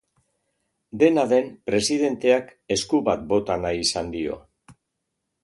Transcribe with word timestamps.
Dena 1.03 1.25
den, 1.33 1.51
presidenteak 1.71 2.49
esku 2.77 3.03
bat 3.11 3.29
bota 3.35 3.59
nahi 3.67 3.85
izan 3.87 4.11
dio. 4.17 4.41